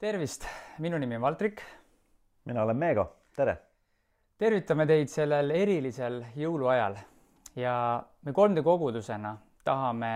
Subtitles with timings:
[0.00, 0.46] tervist,
[0.78, 1.60] minu nimi on Valtrik.
[2.44, 3.02] mina olen Meego,
[3.36, 3.56] tere.
[4.38, 6.94] tervitame teid sellel erilisel jõuluajal
[7.60, 7.74] ja
[8.24, 9.34] me 3D kogudusena
[9.64, 10.12] tahame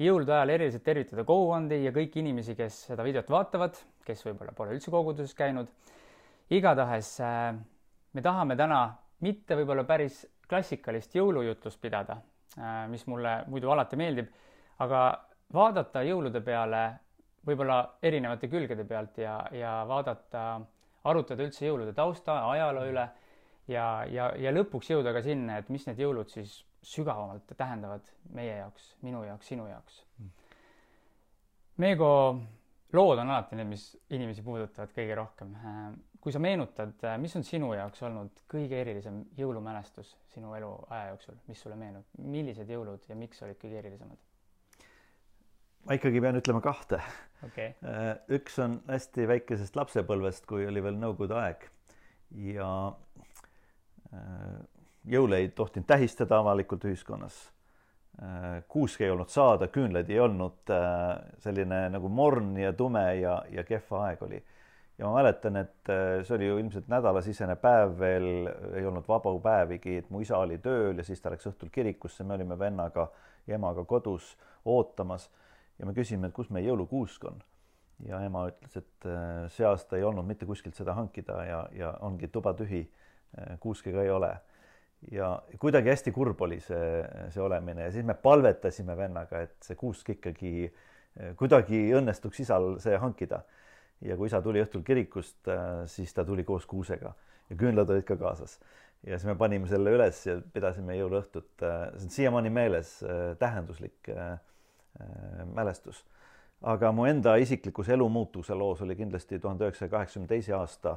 [0.00, 4.72] jõulude ajal eriliselt tervitada kogukondi ja kõiki inimesi, kes seda videot vaatavad, kes võib-olla pole
[4.78, 5.68] üldse koguduses käinud.
[6.48, 7.52] igatahes äh,
[8.12, 8.80] me tahame täna
[9.20, 12.22] mitte võib-olla päris klassikalist jõulujutlust pidada,
[12.56, 14.32] äh, mis mulle muidu alati meeldib,
[14.78, 15.04] aga
[15.52, 16.88] vaadata jõulude peale
[17.46, 20.60] võib-olla erinevate külgede pealt ja, ja vaadata,
[21.08, 23.06] arutada üldse jõulude tausta, ajaloo üle
[23.70, 28.06] ja, ja, ja lõpuks jõuda ka sinna, et mis need jõulud siis sügavamalt tähendavad
[28.36, 30.00] meie jaoks, minu jaoks, sinu jaoks.
[31.80, 32.10] Meego
[32.92, 35.56] lood on alati need, mis inimesi puudutavad kõige rohkem.
[36.20, 41.62] kui sa meenutad, mis on sinu jaoks olnud kõige erilisem jõulumälestus sinu eluaja jooksul, mis
[41.62, 44.29] sulle meenub, millised jõulud ja miks olid kõige erilisemad?
[45.86, 47.00] Ma ikkagi pean ütlema kahte.
[47.46, 47.72] Okay..
[47.84, 51.64] Äh, üks on hästi väikesest lapsepõlvest, kui oli veel Nõukogude aeg.
[52.50, 52.68] Ja
[54.12, 54.60] äh,
[55.08, 57.40] jõule ei tohtinud tähistada avalikult ühiskonnas.
[58.20, 60.74] Äh, kuuske ei olnud saada, küünlaid ei olnud,
[61.40, 64.42] selline nagu morn ja tume ja, ja kehva aeg oli.
[65.00, 69.94] ja ma mäletan, et see oli ju ilmselt nädalasisene päev veel, ei olnud vabu päevigi,
[70.02, 73.06] et mu isa oli tööl ja siis ta läks õhtul kirikusse, me olime vennaga
[73.46, 74.34] ja emaga kodus
[74.68, 75.30] ootamas
[75.80, 77.40] ja me küsime, et kus meie jõulukuusk on.
[78.08, 81.90] ja ema ütles, et äh, see aasta ei olnud mitte kuskilt seda hankida ja, ja
[82.06, 82.86] ongi tuba tühi,
[83.36, 84.30] äh, kuuske ka ei ole.
[85.12, 89.76] ja kuidagi hästi kurb oli see, see olemine ja siis me palvetasime vennaga, et see
[89.80, 93.42] kuusk ikkagi äh, kuidagi õnnestuks isal see hankida.
[94.00, 95.48] ja kui isa tuli õhtul kirikust,
[95.92, 97.12] siis ta tuli koos kuusega
[97.50, 98.56] ja küünlad olid ka kaasas
[99.04, 101.50] ja siis me panime selle üles ja pidasime jõuluõhtut.
[101.60, 102.94] see on siiamaani meeles,
[103.38, 104.38] tähenduslik Äh,
[105.54, 106.04] mälestus.
[106.62, 110.96] aga mu enda isiklikus elumuutuse loos oli kindlasti tuhande üheksasaja kaheksakümne teise aasta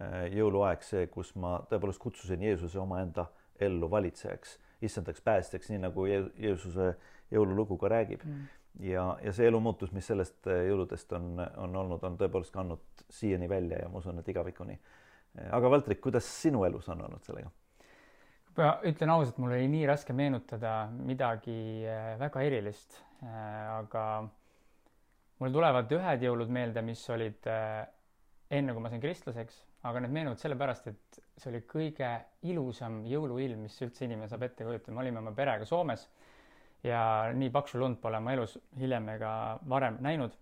[0.00, 3.26] äh, jõuluaeg see, kus ma tõepoolest kutsusin Jeesuse omaenda
[3.60, 6.94] ellu valitsejaks, issandaks päästjaks, nii nagu Jeesuse
[7.30, 8.46] jõululugu ka räägib mm.
[8.88, 11.34] ja, ja see elumuutus, mis sellest äh, jõuludest on,
[11.66, 14.78] on olnud, on tõepoolest kandnud siiani välja ja ma usun, et igavikuni.
[15.50, 17.52] aga Valtrik, kuidas sinu elus on olnud sellega?
[18.56, 24.04] ma ütlen ausalt, mul oli nii raske meenutada midagi äh, väga erilist, äh, aga
[25.42, 27.82] mul tulevad ühed jõulud meelde, mis olid äh,
[28.50, 32.10] enne, kui ma sain kristlaseks, aga need meenuvad sellepärast, et see oli kõige
[32.50, 34.94] ilusam jõuluilm, mis üldse inimene saab ette kujutada.
[34.94, 36.06] me olime oma perega Soomes
[36.86, 37.02] ja
[37.34, 39.32] nii paksu lund pole ma elus hiljem ega
[39.70, 40.38] varem näinud.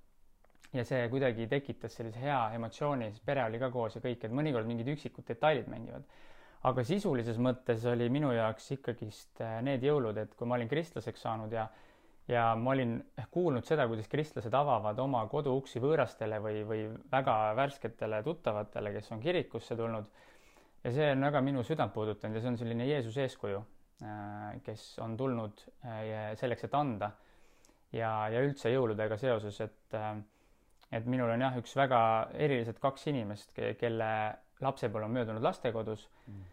[0.73, 4.33] ja see kuidagi tekitas sellise hea emotsiooni, sest pere oli ka koos ja kõik, et
[4.33, 6.05] mõnikord mingid üksikud detailid mängivad
[6.69, 11.23] aga sisulises mõttes oli minu jaoks ikkagist äh, need jõulud, et kui ma olin kristlaseks
[11.25, 11.67] saanud ja
[12.31, 12.95] ja ma olin
[13.35, 19.23] kuulnud seda, kuidas kristlased avavad oma koduuksi võõrastele või, või väga värsketele tuttavatele, kes on
[19.25, 20.07] kirikusse tulnud.
[20.85, 23.63] ja see on väga minu südant puudutanud ja see on selline Jeesuse eeskuju,
[24.05, 27.11] äh, kes on tulnud äh, selleks, et anda.
[27.93, 29.97] ja, ja üldse jõuludega seoses, et,
[30.93, 32.01] et minul on jah, üks väga
[32.39, 34.11] erilised kaks inimest, kelle
[34.61, 36.45] lapsepõlv on möödunud lastekodus mm..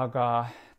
[0.00, 0.26] aga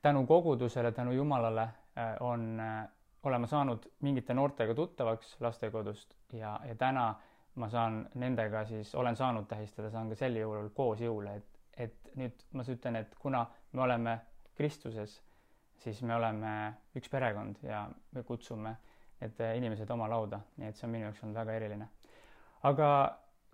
[0.05, 1.61] tänu kogudusele, tänu Jumalale
[1.97, 2.87] äh, on, äh,
[3.25, 7.13] olema saanud mingite noortega tuttavaks lastekodust ja, ja täna
[7.55, 12.11] ma saan nendega siis, olen saanud tähistada, saan ka sel juhul koos jõule, et, et
[12.19, 14.17] nüüd ma ütlen, et kuna me oleme
[14.55, 15.17] Kristuses,
[15.83, 16.51] siis me oleme
[16.95, 18.75] üks perekond ja me kutsume
[19.21, 21.87] need inimesed oma lauda, nii et see on minu jaoks olnud väga eriline.
[22.67, 22.89] aga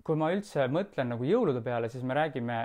[0.04, 2.60] kui ma üldse mõtlen nagu jõulude peale, siis me räägime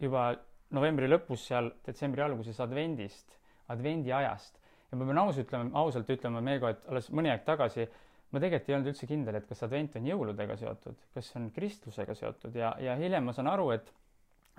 [0.00, 0.30] juba
[0.74, 3.36] novembri lõpus seal detsembri alguses advendist,
[3.68, 7.86] advendiajast ja ma pean aus ütlema, ausalt ütlema, Meego, et alles mõni aeg tagasi
[8.34, 11.50] ma tegelikult ei olnud üldse kindel, et kas advent on jõuludega seotud, kas see on
[11.54, 13.92] kristlusega seotud ja, ja hiljem ma saan aru, et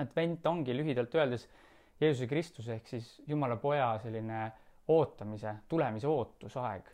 [0.04, 1.48] advent ongi lühidalt öeldes
[2.00, 4.50] Jeesuse Kristus ehk siis Jumala poja selline
[4.92, 6.92] ootamise, tulemise ootusaeg.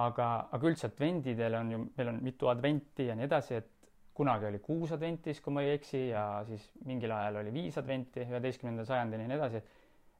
[0.00, 3.70] aga, aga üldse advendidel on ju, meil on mitu adventi ja nii edasi, et
[4.14, 8.22] kunagi oli kuus adventis, kui ma ei eksi, ja siis mingil ajal oli viis adventi
[8.22, 9.62] üheteistkümnendal sajandil ja nii edasi.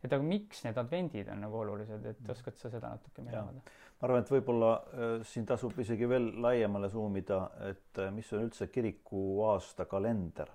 [0.04, 3.62] Et aga miks need advendid on nagu olulised, et oskad sa seda natuke meile avada?
[4.00, 8.46] ma arvan, et võib-olla äh, siin tasub isegi veel laiemale suumida, et äh, mis on
[8.46, 10.52] üldse kiriku aasta kalender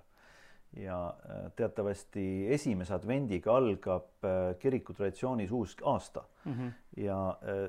[0.76, 4.26] ja äh, teatavasti esimese advendiga algab
[4.60, 6.72] kiriku traditsioonis uus aasta mm -hmm.
[7.02, 7.18] ja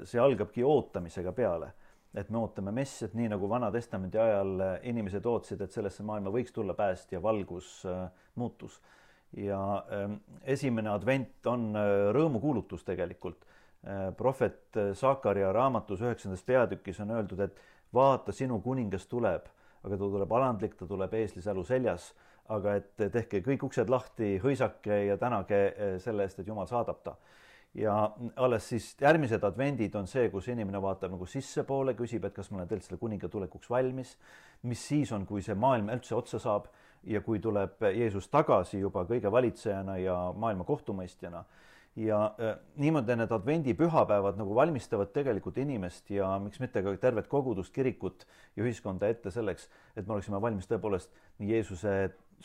[0.03, 1.71] see algabki ootamisega peale
[2.17, 6.53] et me ootame messiat, nii nagu Vana-testamendi ajal äh, inimesed ootasid, et sellesse maailma võiks
[6.55, 8.79] tulla päästja, valgus äh, muutus.
[9.37, 10.09] Ja äh,
[10.43, 13.45] esimene advent on äh, rõõmukuulutus tegelikult.
[13.85, 14.11] Äh,.
[14.17, 17.59] prohvet äh, Sakaria raamatus üheksandas peatükis on öeldud, et
[17.93, 19.45] vaata, sinu kuningas tuleb,
[19.83, 22.11] aga ta tuleb alandlik, ta tuleb eeslisälu seljas,
[22.49, 25.59] aga et tehke kõik uksed lahti, hõisake ja tänage
[25.99, 27.17] selle eest, et Jumal saadab ta.
[27.75, 27.93] Ja
[28.39, 32.61] alles siis järgmised advendid on see, kus inimene vaatab nagu sissepoole, küsib, et kas ma
[32.61, 34.15] olen tõeliselt selle kuninga tulekuks valmis,
[34.63, 36.71] mis siis on, kui see maailm üldse otsa saab
[37.03, 41.45] ja kui tuleb Jeesus tagasi juba kõige valitsejana ja maailma kohtumõistjana.
[41.97, 47.73] ja äh, niimoodi need advendipühapäevad nagu valmistavad tegelikult inimest ja miks mitte ka tervet kogudust,
[47.73, 51.09] kirikut ja ühiskonda ette selleks, et me oleksime valmis tõepoolest
[51.39, 51.93] nii Jeesuse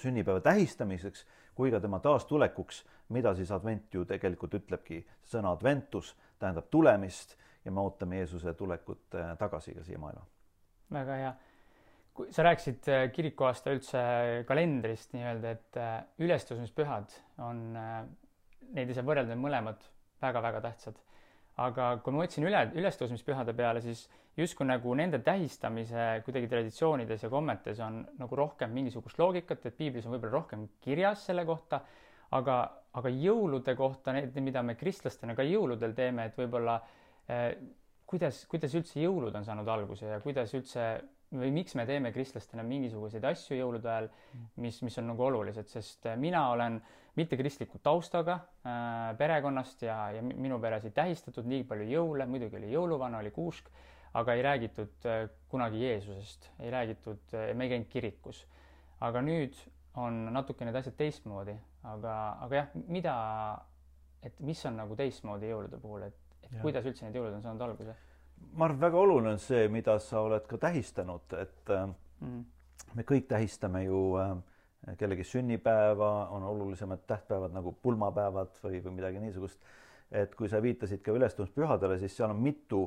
[0.01, 5.05] sünnipäeva tähistamiseks kui ka tema taastulekuks, mida siis advent ju tegelikult ütlebki.
[5.25, 10.27] sõna adventus tähendab tulemist ja me ootame Jeesuse tulekut äh, tagasi ka siia maailma.
[10.93, 11.35] väga hea.
[12.13, 14.03] Kui sa rääkisid äh, kirikuaasta üldse
[14.49, 17.15] kalendrist nii-öelda, et äh, ülestõusmispühad
[17.47, 17.63] on,
[18.73, 19.81] neid ei saa võrrelda, mõlemad
[20.23, 21.01] väga-väga tähtsad.
[21.63, 24.07] Aga kui ma mõtlesin üle, ülestõusmispühade peale, siis
[24.39, 30.07] justkui nagu nende tähistamise kuidagi traditsioonides ja kommetes on nagu rohkem mingisugust loogikat, et piiblis
[30.09, 31.83] on võib-olla rohkem kirjas selle kohta,
[32.39, 32.57] aga,
[32.97, 36.79] aga jõulude kohta, need, mida me kristlastena ka jõuludel teeme, et võib-olla
[37.29, 37.51] eh,
[38.09, 40.87] kuidas, kuidas üldse jõulud on saanud alguse ja kuidas üldse
[41.33, 44.09] või miks me teeme kristlastena mingisuguseid asju jõulude ajal,
[44.61, 46.79] mis, mis on nagu olulised, sest äh, mina olen
[47.17, 52.73] mittekristliku taustaga äh, perekonnast ja, ja minu peres ei tähistatud nii palju jõule, muidugi oli
[52.73, 53.69] jõuluvana, oli kuusk,
[54.19, 58.47] aga ei räägitud äh, kunagi Jeesusest, ei räägitud äh,, me ei käinud kirikus.
[59.03, 59.57] aga nüüd
[59.99, 61.57] on natuke need asjad teistmoodi,
[61.91, 62.15] aga,
[62.45, 63.15] aga jah, mida,
[64.23, 66.61] et mis on nagu teistmoodi jõulude puhul, et, et ja.
[66.63, 67.97] kuidas üldse need jõulud on saanud alguse?
[68.53, 72.43] Ma arvan, väga oluline on see, mida sa oled ka tähistanud, et mm.
[72.99, 74.37] me kõik tähistame ju äh,
[74.99, 79.61] kellegi sünnipäeva, on olulisemad tähtpäevad nagu pulmapäevad või, või midagi niisugust.
[80.13, 82.83] et kui sa viitasid ka ülestõusmispühadele, siis seal on mitu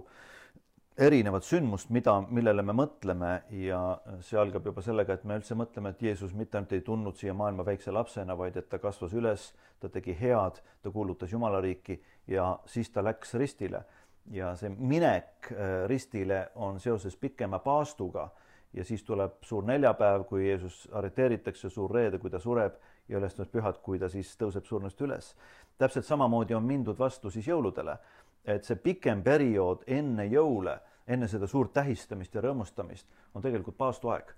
[0.98, 3.80] erinevat sündmust, mida, millele me mõtleme ja
[4.24, 7.34] see algab juba sellega, et me üldse mõtleme, et Jeesus mitte ainult ei tulnud siia
[7.34, 9.50] maailma väikse lapsena, vaid et ta kasvas üles,
[9.80, 11.98] ta tegi head, ta kuulutas Jumala riiki
[12.28, 13.84] ja siis ta läks ristile
[14.32, 18.30] ja see minek äh, ristile on seoses pikema paastuga.
[18.74, 22.76] Ja siis tuleb suur neljapäev, kui Jeesus arreteeritakse, suur reede, kui ta sureb
[23.08, 25.36] ja ülestõusmispühad, kui ta siis tõuseb surnust üles.
[25.78, 27.98] täpselt samamoodi on mindud vastu siis jõuludele,
[28.46, 34.34] et see pikem periood enne jõule, enne seda suurt tähistamist ja rõõmustamist on tegelikult paastuaeg.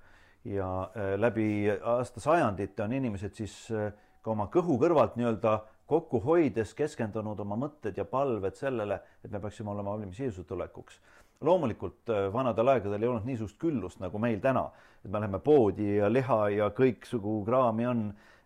[0.45, 6.73] Ja äh, läbi aastasajandite on inimesed siis äh, ka oma kõhu kõrvalt nii-öelda kokku hoides
[6.75, 10.99] keskendunud oma mõtted ja palved sellele, et me peaksime olema valmis Jeesuse tulekuks.
[11.41, 14.71] loomulikult äh, vanadel aegadel ei olnud niisugust küllust nagu meil täna,
[15.05, 18.01] et me läheme poodi ja liha ja kõiksugu kraami on,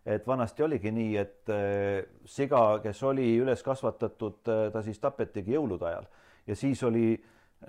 [0.06, 5.56] et vanasti oligi nii, et äh, siga, kes oli üles kasvatatud, äh, ta siis tapetigi
[5.56, 6.10] jõulude ajal
[6.48, 7.16] ja siis oli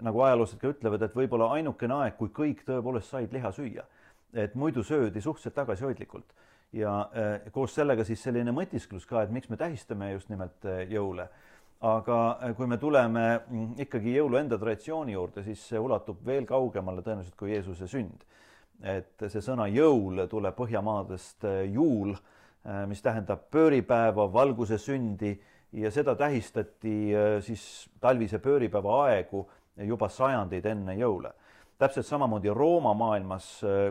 [0.01, 3.85] nagu ajaloolased ka ütlevad, et võib-olla ainukene aeg, kui kõik tõepoolest said liha süüa.
[4.33, 6.33] et muidu söödi suhteliselt tagasihoidlikult
[6.73, 10.85] ja äh, koos sellega siis selline mõtisklus ka, et miks me tähistame just nimelt äh,
[10.91, 11.29] jõule.
[11.83, 16.47] aga äh, kui me tuleme mm, ikkagi jõulu enda traditsiooni juurde, siis see ulatub veel
[16.47, 18.25] kaugemale tõenäoliselt kui Jeesuse sünd.
[18.83, 22.17] et see sõna jõul tuleb Põhjamaadest juul,
[22.91, 25.37] mis tähendab pööripäeva, valguse sündi
[25.73, 27.13] ja seda tähistati
[27.47, 29.45] siis talvise pööripäeva aegu
[29.77, 31.31] juba sajandeid enne jõule
[31.83, 33.47] täpselt samamoodi Rooma maailmas,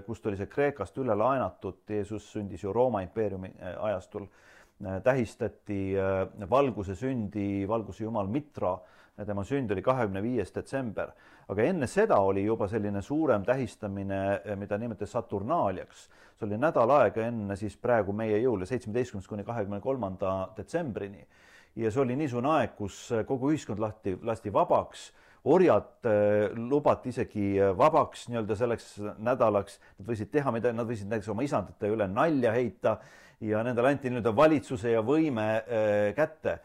[0.06, 4.28] kust oli see Kreekast üle laenatud, Jeesus sündis ju Rooma impeeriumi äh, ajastul,
[4.86, 8.78] äh, tähistati äh, valguse sündi, valguse jumal Mitra,
[9.28, 11.12] tema sünd oli kahekümne viies detsember.
[11.52, 16.10] aga enne seda oli juba selline suurem tähistamine, mida nimetati Saturnaaliaks.
[16.40, 21.28] see oli nädal aega enne siis praegu meie jõule, seitsmeteistkümnendast kuni kahekümne kolmanda detsembrini.
[21.76, 25.12] ja see oli niisugune aeg, kus kogu ühiskond lahti, lasti vabaks
[25.44, 31.10] orjad äh, lubati isegi äh, vabaks nii-öelda selleks nädalaks, nad võisid teha mida, nad võisid
[31.10, 33.00] näiteks oma isandate üle nalja heita
[33.42, 36.60] ja nendele anti nii-öelda valitsuse ja võime äh, kätte.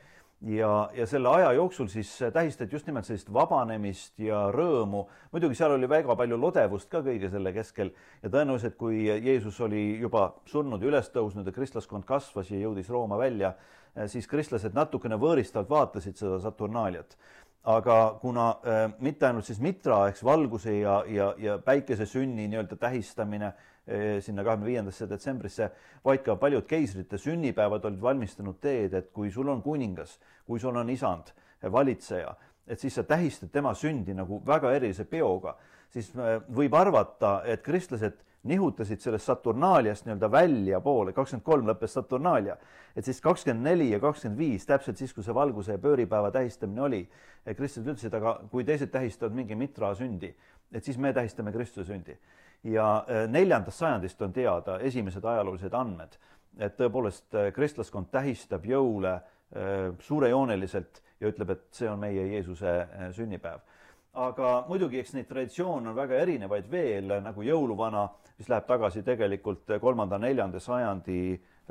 [0.44, 5.06] ja, ja selle aja jooksul siis tähistati just nimelt sellist vabanemist ja rõõmu.
[5.32, 9.96] muidugi seal oli väga palju lodevust ka kõige selle keskel ja tõenäoliselt, kui Jeesus oli
[10.00, 13.54] juba surnud ja üles tõusnud ja kristlaskond kasvas ja jõudis Rooma välja,
[14.06, 17.16] siis kristlased natukene võõristavalt vaatasid seda Saturnaaliat
[17.66, 22.78] aga kuna äh, mitte ainult siis Mitra, eks valguse ja, ja, ja päikese sünni nii-öelda
[22.78, 25.70] tähistamine äh, sinna kahekümne viiendasse detsembrisse,
[26.04, 30.78] vaid ka paljud keisrite sünnipäevad olid valmistanud teed, et kui sul on kuningas, kui sul
[30.78, 31.32] on isand,
[31.72, 32.36] valitseja,
[32.68, 35.56] et siis sa tähistad tema sündi nagu väga erilise peoga,
[35.90, 42.56] siis äh, võib arvata, et kristlased nihutasid sellest Saturnaaliast nii-öelda väljapoole, kakskümmend kolm lõppes Saturnaalia,
[42.96, 46.82] et siis kakskümmend neli ja kakskümmend viis, täpselt siis, kui see valguse ja pööripäeva tähistamine
[46.86, 47.02] oli,
[47.46, 50.32] kristlased ütlesid, aga kui teised tähistavad mingi Mitra sündi,
[50.72, 52.18] et siis me tähistame Kristuse sündi.
[52.64, 56.16] ja neljandast sajandist on teada esimesed ajaloolised andmed,
[56.58, 59.20] et tõepoolest kristlaskond tähistab jõule
[60.02, 62.72] suurejooneliselt ja ütleb, et see on meie Jeesuse
[63.14, 63.60] sünnipäev
[64.16, 68.06] aga muidugi, eks neid traditsioone on väga erinevaid veel, nagu jõuluvana,
[68.38, 71.20] mis läheb tagasi tegelikult kolmanda-neljanda sajandi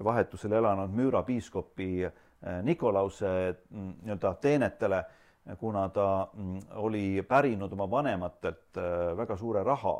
[0.05, 5.03] vahetusel elanud Müüra piiskopi eh, Nikolause mm, nii-öelda teenetele,
[5.59, 9.95] kuna ta mm, oli pärinud oma vanematelt eh, väga suure raha,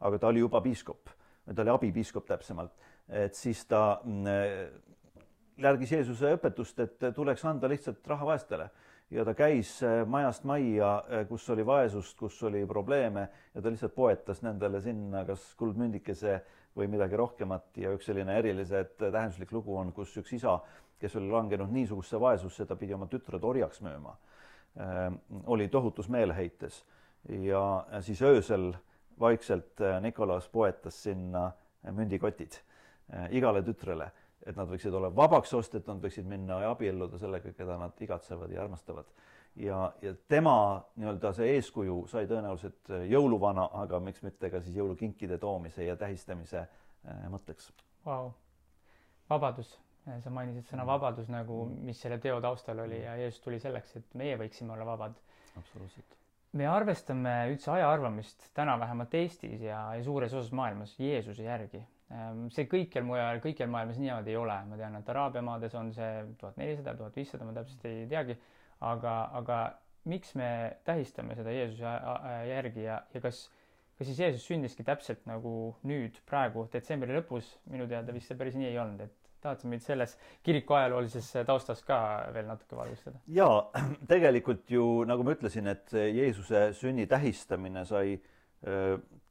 [0.00, 1.12] aga ta oli juba piiskop,
[1.48, 2.74] ta oli abipiiskop täpsemalt,
[3.08, 8.68] et siis ta mm, järgis Jeesuse õpetust, et tuleks anda lihtsalt raha vaestele
[9.10, 13.70] ja ta käis äh, majast majja, äh, kus oli vaesust, kus oli probleeme ja ta
[13.70, 16.40] lihtsalt poetas nendele sinna kas kuldmündikese
[16.76, 20.58] või midagi rohkemat ja üks selline erilise tähenduslik lugu on, kus üks isa,
[21.00, 24.16] kes oli langenud niisugusesse vaesusse, ta pidi oma tütred orjaks müüma
[24.80, 25.08] äh,,
[25.46, 26.84] oli tohutus meeleheites.
[27.42, 28.70] Ja siis öösel
[29.20, 31.50] vaikselt äh, Nikolaus poetas sinna
[31.90, 32.58] mündikotid
[33.14, 34.10] äh, igale tütrele
[34.46, 38.52] et nad võiksid olla vabaks ostetud, nad võiksid minna ja abielluda sellega, keda nad igatsevad
[38.54, 39.08] ja armastavad.
[39.56, 40.56] ja, ja tema
[41.00, 46.60] nii-öelda see eeskuju sai tõenäoliselt jõuluvana, aga miks mitte ka siis jõulukinkide toomise ja tähistamise
[46.60, 47.72] äh, mõtteks.
[48.06, 48.30] Wow..
[49.30, 49.72] vabadus,
[50.22, 54.14] sa mainisid sõna vabadus nagu, mis selle teo taustal oli ja Jeesus tuli selleks, et
[54.14, 55.18] meie võiksime olla vabad.
[55.56, 56.14] absoluutselt.
[56.56, 61.82] Me arvestame üldse aja arvamist täna vähemalt Eestis ja, ja suures osas maailmas Jeesuse järgi
[62.54, 66.22] see kõikjal mujal, kõikjal maailmas niimoodi ei ole, ma tean, et Araabia maades on see
[66.38, 68.36] tuhat nelisada, tuhat viissada, ma täpselt ei teagi,
[68.86, 69.58] aga, aga
[70.06, 70.48] miks me
[70.86, 71.94] tähistame seda Jeesuse
[72.46, 73.48] järgi ja, ja kas,
[73.98, 78.54] kas siis Jeesus sündiski täpselt nagu nüüd, praegu, detsembri lõpus, minu teada vist see päris
[78.58, 80.14] nii ei olnud, et tahad sa meid selles
[80.46, 81.98] kiriku ajaloolises taustas ka
[82.34, 83.18] veel natuke valgustada?
[83.26, 83.66] jaa,
[84.12, 88.32] tegelikult ju nagu ma ütlesin, et Jeesuse sünni tähistamine sai äh,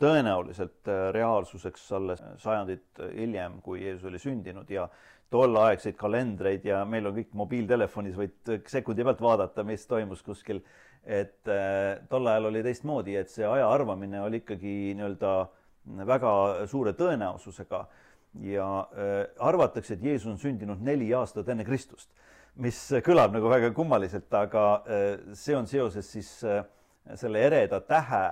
[0.01, 4.87] tõenäoliselt äh, reaalsuseks alles sajandit hiljem, kui Jeesus oli sündinud ja
[5.31, 10.63] tolleaegseid kalendreid ja meil on kõik mobiiltelefonis, võid sekundi pealt vaadata, mis toimus kuskil.
[11.05, 15.33] et äh, tol ajal oli teistmoodi, et see aja arvamine oli ikkagi nii-öelda
[16.09, 16.31] väga
[16.67, 17.83] suure tõenäosusega
[18.41, 22.09] ja äh, arvatakse, et Jeesus on sündinud neli aastat enne Kristust,
[22.55, 24.65] mis kõlab nagu väga kummaliselt, aga
[25.35, 28.25] see on seoses siis selle ereda tähe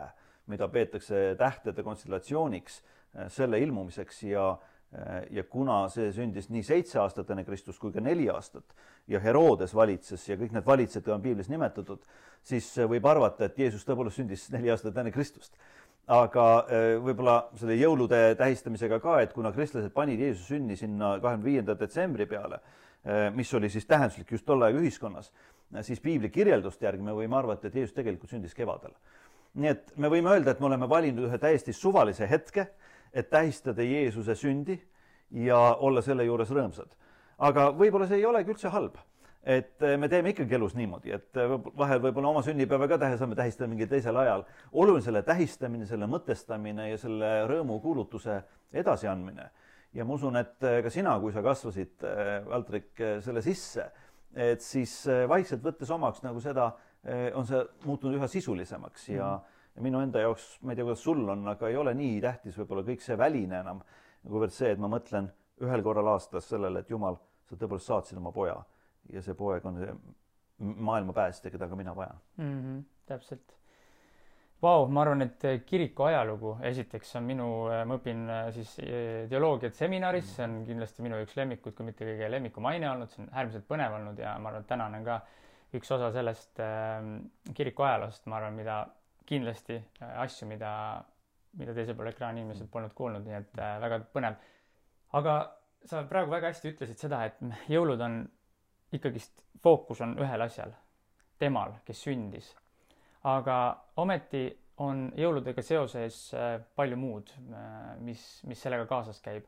[0.51, 6.99] mida peetakse tähtede konstellatsiooniks äh, selle ilmumiseks ja äh, ja kuna see sündis nii seitse
[6.99, 8.75] aastat enne Kristust kui ka neli aastat
[9.07, 12.03] ja Herodes valitses ja kõik need valitsejad on piiblis nimetatud,
[12.43, 15.55] siis äh, võib arvata, et Jeesus tõepoolest sündis neli aastat enne Kristust.
[16.07, 16.65] aga
[16.99, 22.25] võib-olla selle jõulude tähistamisega ka, et kuna kristlased panid Jeesuse sünni sinna kahekümne viienda detsembri
[22.27, 22.59] peale,
[23.31, 25.31] mis oli siis tähenduslik just tolle aja ühiskonnas,
[25.79, 28.91] siis piibli kirjelduste järgi me võime arvata, et Jeesus tegelikult sündis kevadel
[29.53, 32.67] nii et me võime öelda, et me oleme valinud ühe täiesti suvalise hetke,
[33.13, 34.79] et tähistada Jeesuse sündi
[35.33, 36.93] ja olla selle juures rõõmsad.
[37.37, 38.97] aga võib-olla see ei olegi üldse halb.
[39.43, 43.17] et eh, me teeme ikkagi elus niimoodi, et eh, vahel võib-olla oma sünnipäeva ka tähe
[43.17, 44.45] saame tähistada mingil teisel ajal.
[44.71, 48.41] oluline selle tähistamine, selle mõtestamine ja selle rõõmukuulutuse
[48.73, 49.49] edasiandmine.
[49.93, 52.07] ja ma usun, et eh, ka sina, kui sa kasvasid,
[52.47, 53.91] Valdrik, selle sisse,
[54.33, 56.71] et siis vaikselt võttes omaks nagu seda
[57.35, 59.69] on see muutunud üha sisulisemaks ja mm, -hmm.
[59.75, 62.57] ja minu enda jaoks, ma ei tea, kuidas sul on, aga ei ole nii tähtis
[62.57, 63.81] võib-olla kõik see väline enam,
[64.23, 65.27] kuivõrd see, et ma mõtlen
[65.63, 67.17] ühel korral aastas sellele, et jumal,
[67.49, 68.55] sa tõepoolest saatsid oma poja
[69.11, 69.95] ja see poeg on see
[70.63, 72.61] maailma päästja, keda ka mina vajan mm.
[72.61, 73.55] -hmm, täpselt.
[74.63, 77.47] Vau, ma arvan, et kiriku ajalugu esiteks on minu,
[77.85, 78.21] ma õpin
[78.55, 78.77] siis
[79.29, 83.25] teoloogiat seminaris, see on kindlasti minu üks lemmikuid, kui mitte kõige lemmikum aine olnud, see
[83.25, 85.19] on äärmiselt põnev olnud ja ma arvan, et tänane ka
[85.77, 86.99] üks osa sellest äh,
[87.55, 88.83] kiriku ajaloost, ma arvan, mida
[89.29, 90.71] kindlasti äh, asju, mida,
[91.59, 94.39] mida teisel pool ekraani inimesed polnud kuulnud, nii et äh, väga põnev.
[95.19, 95.35] aga
[95.85, 97.39] sa praegu väga hästi ütlesid seda, et
[97.71, 98.21] jõulud on
[98.93, 100.73] ikkagist, fookus on ühel asjal,
[101.39, 102.53] temal, kes sündis.
[103.23, 103.57] aga
[103.97, 104.45] ometi
[104.83, 107.29] on jõuludega seoses äh, palju muud,
[108.01, 109.45] mis, mis sellega kaasas käib.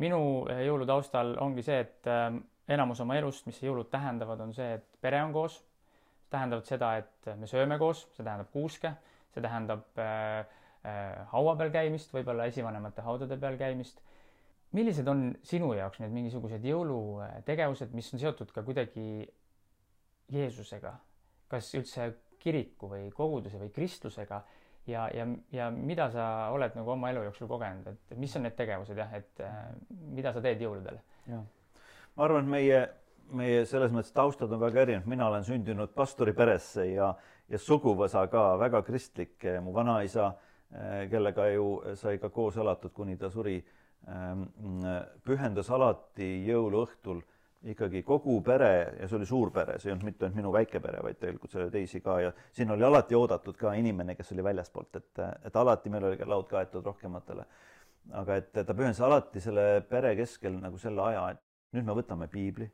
[0.00, 2.38] minu jõulutaustal ongi see, et ähm,
[2.70, 5.58] enamus oma elust, mis jõulud tähendavad, on see, et pere on koos,
[6.30, 8.92] tähendavad seda, et me sööme koos, see tähendab kuuske,
[9.34, 10.44] see tähendab äh,
[10.86, 14.00] äh, haua peal käimist, võib-olla esivanemate haudade peal käimist.
[14.72, 19.26] millised on sinu jaoks need mingisugused jõulutegevused, mis on seotud ka kuidagi
[20.30, 20.94] Jeesusega,
[21.50, 24.44] kas üldse kiriku või koguduse või kristlusega?
[24.86, 26.24] Ja, ja, ja mida sa
[26.54, 29.64] oled nagu oma elu jooksul kogenud, et mis on need tegevused jah, et äh,
[30.14, 31.02] mida sa teed jõuludel?
[31.26, 31.42] jah
[32.20, 32.80] ma arvan, et meie,
[33.32, 37.14] meie selles mõttes taustad on väga erinevad, mina olen sündinud pastori peresse ja,
[37.48, 40.34] ja suguvõsa ka väga kristlik, mu vanaisa
[41.10, 43.56] kellega ju sai ka koos elatud, kuni ta suri,
[44.12, 44.44] ähm,
[45.24, 47.24] pühendas alati jõuluõhtul
[47.72, 50.80] ikkagi kogu pere ja see oli suur pere, see ei olnud mitte ainult minu väike
[50.84, 54.36] pere, vaid tegelikult seal oli teisi ka ja siin oli alati oodatud ka inimene, kes
[54.36, 57.48] oli väljaspoolt, et, et alati meil oli ka laud kaetud rohkematele.
[58.12, 62.28] aga et ta pühendas alati selle pere keskel nagu selle aja, et nüüd me võtame
[62.30, 62.66] piibli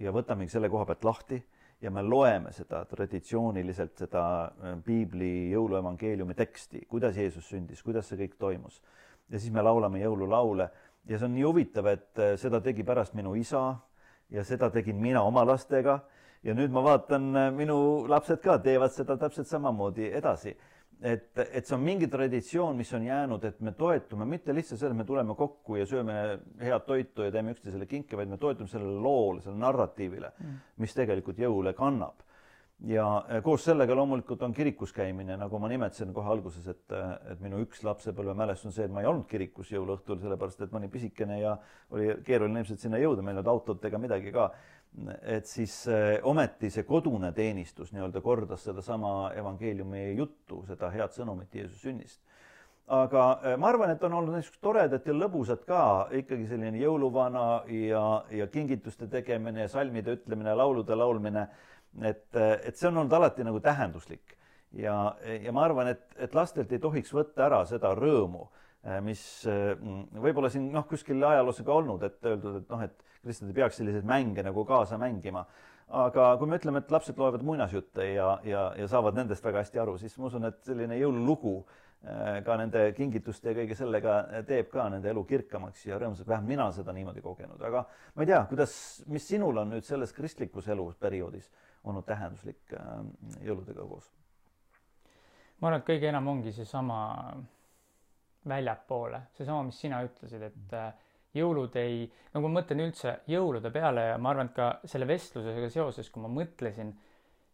[0.00, 1.38] ja võtamegi selle koha pealt lahti
[1.80, 8.20] ja me loeme seda traditsiooniliselt, seda äh, piibli jõuluevangeeliumi teksti, kuidas Jeesus sündis, kuidas see
[8.24, 8.82] kõik toimus.
[9.28, 10.68] ja siis me laulame jõululaule
[11.06, 13.76] ja see on nii huvitav, et äh, seda tegi pärast minu isa
[14.30, 16.00] ja seda tegin mina oma lastega
[16.42, 20.56] ja nüüd ma vaatan, äh, minu lapsed ka teevad seda täpselt samamoodi edasi.
[21.02, 25.02] Et, et see on mingi traditsioon, mis on jäänud, et me toetume mitte lihtsalt sellele,
[25.02, 26.16] me tuleme kokku ja sööme
[26.62, 30.96] head toitu ja teeme üksteisele kinke, vaid me toetume sellele loole, sellele narratiivile mm., mis
[30.96, 32.25] tegelikult jõule kannab
[32.84, 36.96] ja koos sellega loomulikult on kirikus käimine, nagu ma nimetasin kohe alguses, et,
[37.32, 40.82] et minu üks lapsepõlvemälestus on see, et ma ei olnud kirikus jõuluõhtul, sellepärast et ma
[40.82, 41.56] olin pisikene ja
[41.96, 44.50] oli keeruline ilmselt sinna jõuda, meil ei olnud autot ega midagi ka.
[45.22, 51.54] et siis eh, ometi see kodune teenistus nii-öelda kordas sedasama evangeeliumi juttu, seda head sõnumit
[51.54, 52.20] Jeesuse sünnist
[52.86, 55.80] aga ma arvan, et on olnud niisugused toredad ja lõbusad ka
[56.14, 61.48] ikkagi selline jõuluvana ja, ja kingituste tegemine, salmide ütlemine, laulude laulmine
[62.02, 64.36] et, et see on olnud alati nagu tähenduslik.
[64.76, 68.44] Ja, ja ma arvan, et, et lastelt ei tohiks võtta ära seda rõõmu,
[69.02, 73.50] mis mm, võib-olla siin noh, kuskil ajaloos ka olnud, et öeldud, et noh, et kristlased
[73.50, 75.46] ei peaks selliseid mänge nagu kaasa mängima.
[75.86, 79.78] aga kui me ütleme, et lapsed loevad muinasjutte ja, ja, ja saavad nendest väga hästi
[79.78, 84.16] aru, siis ma usun, et selline jõululugu äh, ka nende kingituste ja kõige sellega
[84.48, 88.32] teeb ka nende elu kirkamaks ja rõõmsaks, vähemalt mina seda niimoodi kogenud, aga ma ei
[88.32, 88.74] tea, kuidas,
[89.06, 91.46] mis sinul on nüüd selles kristlikus eluperioodis
[91.86, 93.02] olnud tähenduslik äh,
[93.46, 94.10] jõuludega koos?
[95.60, 96.98] ma arvan, et kõige enam ongi seesama
[98.48, 100.90] väljapoole, seesama, mis sina ütlesid, et äh,
[101.36, 105.08] jõulud ei, no kui ma mõtlen üldse jõulude peale ja ma arvan, et ka selle
[105.08, 106.92] vestlusega seoses, kui ma mõtlesin,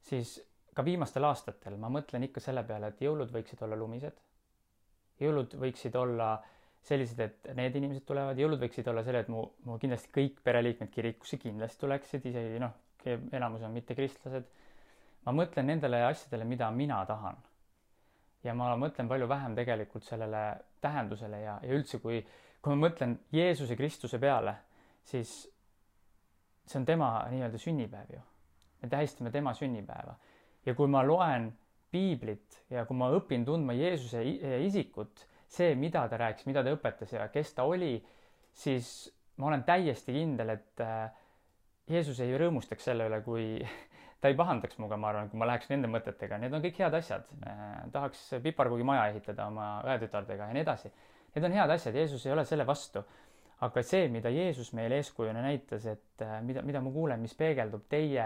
[0.03, 0.37] siis
[0.75, 4.19] ka viimastel aastatel ma mõtlen ikka selle peale, et jõulud võiksid olla lumised.
[5.23, 6.33] jõulud võiksid olla
[6.83, 10.91] sellised, et need inimesed tulevad, jõulud võiksid olla selle, et mu, mu kindlasti kõik pereliikmed
[10.91, 12.75] kirikusse kindlasti tuleksid, isegi noh,
[13.07, 14.45] enamus on mittekristlased.
[15.27, 17.37] ma mõtlen nendele asjadele, mida mina tahan.
[18.45, 20.43] ja ma mõtlen palju vähem tegelikult sellele
[20.81, 22.25] tähendusele ja, ja üldse, kui,
[22.63, 24.57] kui ma mõtlen Jeesuse Kristuse peale,
[25.05, 25.49] siis
[26.67, 28.21] see on tema nii-öelda sünnipäev ju.
[28.83, 30.17] me tähistame tema sünnipäeva
[30.67, 31.53] ja kui ma loen
[31.93, 34.23] piiblit ja kui ma õpin tundma Jeesuse
[34.65, 37.97] isikut, see, mida ta rääkis, mida ta õpetas ja kes ta oli,
[38.55, 41.11] siis ma olen täiesti kindel, et äh,
[41.91, 43.47] Jeesus ei rõõmustaks selle üle, kui
[44.23, 46.95] ta ei pahandaks minuga, ma arvan, kui ma läheks nende mõtetega, need on kõik head
[46.99, 47.65] asjad eh,.
[47.95, 50.93] tahaks piparkoogimaja ehitada oma õetütardega ja nii edasi.
[51.35, 53.03] Need on head asjad, Jeesus ei ole selle vastu.
[53.63, 57.85] aga see, mida Jeesus meile eeskujuna näitas, et eh, mida, mida ma kuulen, mis peegeldub
[57.89, 58.25] teie,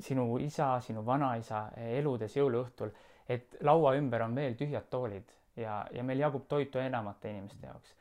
[0.00, 2.90] sinu isa, sinu vanaisa eludes jõuluõhtul,
[3.28, 7.94] et laua ümber on veel tühjad toolid ja, ja meil jagub toitu enamate inimeste jaoks.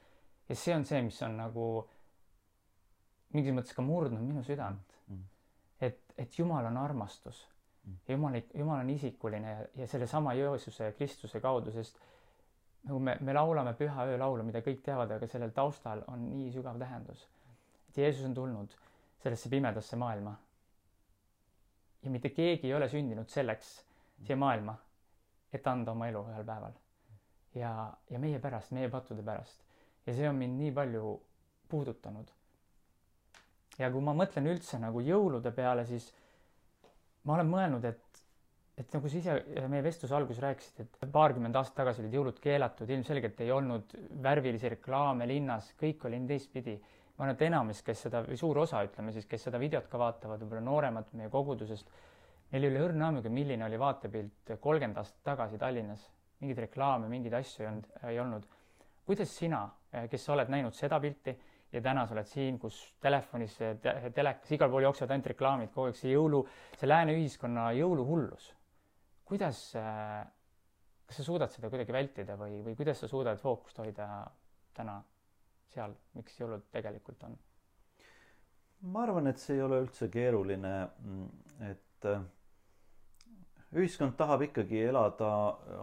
[0.50, 1.66] ja see on see, mis on nagu
[3.36, 5.24] mingis mõttes ka murdnud minu südant mm..
[5.86, 7.44] et, et Jumal on armastus
[7.84, 7.98] mm..
[8.10, 12.00] Jumal, Jumal on isikuline ja, ja sellesama Jeesuse Kristuse kaudu, sest
[12.88, 16.52] nagu me, me laulame püha öö laulu, mida kõik teavad, aga sellel taustal on nii
[16.56, 17.28] sügav tähendus.
[17.90, 18.76] et Jeesus on tulnud
[19.24, 20.36] sellesse pimedasse maailma.
[22.04, 23.74] ja mitte keegi ei ole sündinud selleks
[24.26, 24.78] siia maailma,
[25.54, 26.74] et anda oma elu ühel päeval.
[27.56, 29.62] ja, ja meie pärast, meie pattude pärast.
[30.08, 31.16] ja see on mind nii palju
[31.70, 32.39] puudutanud
[33.80, 36.10] ja kui ma mõtlen üldse nagu jõulude peale, siis
[37.28, 38.22] ma olen mõelnud, et,
[38.80, 42.92] et nagu sa ise meie vestluse alguses rääkisid, et paarkümmend aastat tagasi olid jõulud keelatud,
[42.92, 46.80] ilmselgelt ei olnud värvilisi reklaame linnas, kõik oli teistpidi.
[47.18, 50.00] ma arvan, et enamus, kes seda või suur osa, ütleme siis, kes seda videot ka
[50.00, 51.90] vaatavad, võib-olla nooremad meie kogudusest,
[52.52, 56.08] neil ei ole õrna aimugi, milline oli vaatepilt kolmkümmend aastat tagasi Tallinnas.
[56.40, 58.44] mingeid reklaame, mingeid asju ei olnud, ei olnud.
[59.06, 59.70] kuidas sina,
[60.10, 61.36] kes sa oled näinud seda pilti
[61.72, 65.90] ja täna sa oled siin, kus telefonis te, telekas, igal pool jooksevad ainult reklaamid, kogu
[65.90, 66.42] aeg see jõulu,
[66.80, 68.54] see lääne ühiskonna jõuluhullus.
[69.30, 70.24] kuidas, äh,
[71.06, 74.08] kas sa suudad seda kuidagi vältida või, või kuidas sa suudad fookust hoida
[74.74, 74.98] täna
[75.70, 77.38] seal, miks jõulud tegelikult on?
[78.82, 80.74] ma arvan, et see ei ole üldse keeruline,
[81.68, 82.22] et äh,
[83.78, 85.30] ühiskond tahab ikkagi elada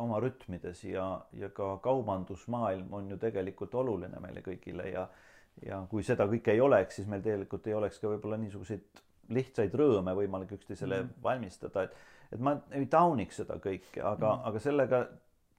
[0.03, 5.07] oma rütmides ja, ja ka kaubandusmaailm on ju tegelikult oluline meile kõigile ja
[5.65, 9.03] ja kui seda kõike ei oleks, siis meil tegelikult ei oleks ka võib-olla niisuguseid
[9.37, 11.15] lihtsaid rõõme võimalik üksteisele mm.
[11.23, 11.97] valmistada, et,
[12.37, 15.01] et ma ei tauniks seda kõike, aga mm., aga sellega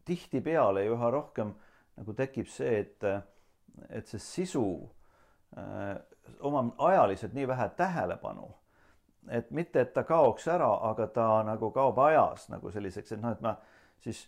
[0.07, 1.51] tihtipeale ju üha rohkem
[1.97, 3.03] nagu tekib see, et,
[3.89, 4.63] et see sisu
[5.57, 5.97] öö,
[6.47, 8.47] omab ajaliselt nii vähe tähelepanu,
[9.33, 13.35] et mitte, et ta kaoks ära, aga ta nagu kaob ajas nagu selliseks, et noh,
[13.35, 13.57] et ma
[14.03, 14.27] siis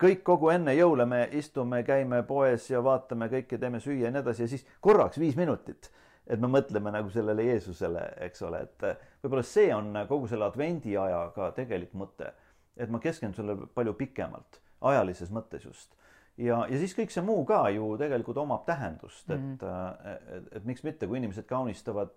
[0.00, 4.22] kõik kogu enne jõule me istume, käime poes ja vaatame kõike, teeme süüa ja nii
[4.24, 5.90] edasi ja siis korraks viis minutit,
[6.26, 8.88] et me mõtleme nagu sellele Jeesusele, eks ole, et
[9.22, 12.32] võib-olla see on kogu selle advendiaja ka tegelik mõte,
[12.76, 15.96] et ma keskendun sellele palju pikemalt, ajalises mõttes just
[16.36, 20.34] ja, ja siis kõik see muu ka ju tegelikult omab tähendust, et mm, -hmm.
[20.36, 22.12] et, et miks mitte, kui inimesed kaunistavad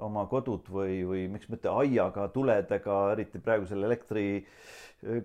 [0.00, 4.24] oma kodud või, või miks mitte aiaga, tuledega, eriti praegusel elektri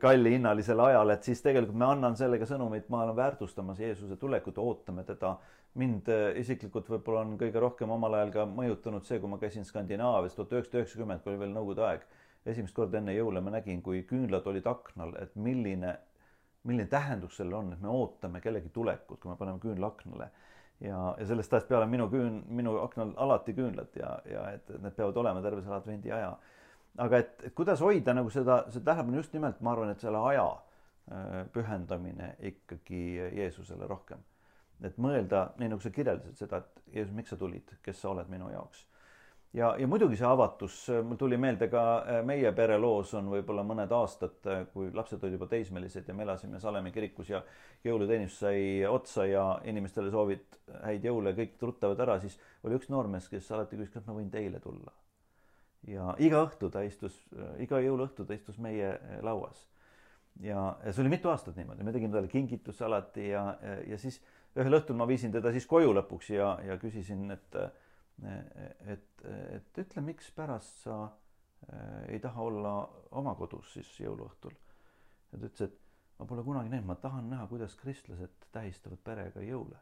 [0.01, 4.57] kalli hinnalisel ajal, et siis tegelikult me annan sellega sõnumit, ma olen väärtustamas Jeesuse tulekut,
[4.57, 5.37] ootame teda.
[5.77, 6.07] mind
[6.41, 10.53] isiklikult võib-olla on kõige rohkem omal ajal ka mõjutanud see, kui ma käisin Skandinaavias tuhat
[10.53, 12.07] üheksasada üheksakümmend, kui oli veel Nõukogude aeg.
[12.45, 15.97] esimest korda enne jõule ma nägin, kui küünlad olid aknal, et milline
[16.67, 20.29] milline tähendus sellel on, et me ootame kellegi tulekut, kui me paneme küünla aknale.
[20.81, 24.81] Ja, ja sellest ajast peale minu küün-, minu aknal alati küünlad ja, ja et, et
[24.83, 26.31] need peavad olema terve selle advendi aja.
[26.97, 30.21] aga et, et kuidas hoida nagu seda, seda tähelepanu just nimelt, ma arvan, et selle
[30.31, 30.47] aja
[31.11, 33.03] äh, pühendamine ikkagi
[33.39, 34.21] Jeesusele rohkem.
[34.83, 38.29] et mõelda, nii nagu sa kirjeldasid seda, et Jeesus, miks sa tulid, kes sa oled
[38.29, 38.85] minu jaoks
[39.57, 43.91] ja, ja muidugi see avatus, mul tuli meelde ka äh, meie pereloos on võib-olla mõned
[43.95, 47.41] aastad, äh, kui lapsed olid juba teismelised ja me elasime Salemi kirikus ja
[47.85, 53.29] jõuluteenistus sai otsa ja inimestele soovid häid jõule, kõik tuttavad ära, siis oli üks noormees,
[53.31, 54.93] kes alati küsis, kas ma võin teile tulla.
[55.87, 58.93] ja iga õhtu ta istus, äh, iga jõuluõhtu ta istus meie
[59.23, 59.67] lauas.
[60.41, 63.97] ja, ja see oli mitu aastat niimoodi, me tegime talle kingitusi alati ja, ja, ja
[63.97, 64.21] siis
[64.57, 67.61] ühel õhtul ma viisin teda siis koju lõpuks ja, ja küsisin, et
[68.25, 72.73] et, et ütle, mikspärast sa äh, ei taha olla
[73.11, 74.55] oma kodus siis jõuluõhtul.
[75.31, 79.43] ja ta ütles, et ma pole kunagi näinud, ma tahan näha, kuidas kristlased tähistavad perega
[79.45, 79.77] jõule.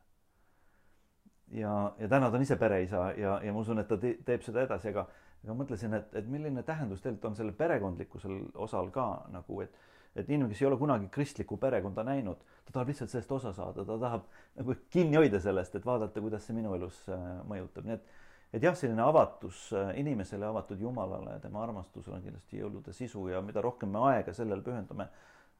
[1.51, 4.43] ja, ja täna ta on ise pereisa ja, ja ma usun, et ta te, teeb
[4.43, 5.07] seda edasi, aga,
[5.43, 9.83] aga mõtlesin, et, et milline tähendus tegelikult on sellel perekondlikkusel osal ka nagu, et
[10.15, 13.83] et inimene, kes ei ole kunagi kristlikku perekonda näinud, ta tahab lihtsalt sellest osa saada,
[13.83, 17.97] ta tahab nagu kinni hoida sellest, et vaadata, kuidas see minu elus äh, mõjutab, nii
[17.97, 18.13] et
[18.55, 23.27] et jah, selline avatus äh, inimesele, avatud Jumalale ja tema armastusele on kindlasti jõulude sisu
[23.27, 25.09] ja mida rohkem me aega sellele pühendame,